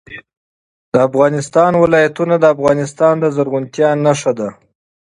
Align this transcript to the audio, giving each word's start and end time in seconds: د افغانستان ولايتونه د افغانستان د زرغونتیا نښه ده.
د 0.93 0.95
افغانستان 1.07 1.71
ولايتونه 1.83 2.35
د 2.39 2.45
افغانستان 2.55 3.13
د 3.19 3.25
زرغونتیا 3.35 3.89
نښه 4.05 4.31
ده. 4.39 4.49